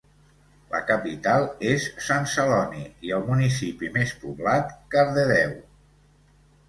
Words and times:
La 0.69 0.79
capital 0.91 1.43
és 1.73 1.85
Sant 2.07 2.25
Celoni, 2.31 2.81
i 3.09 3.13
el 3.19 3.27
municipi 3.29 3.93
més 3.99 4.15
poblat, 4.25 4.75
Cardedeu. 4.97 5.55